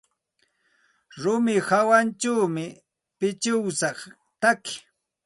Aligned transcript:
Rumi 1.21 1.55
hawanćhawmi 1.67 2.65
pichiwsa 3.17 3.89
taki. 4.41 4.75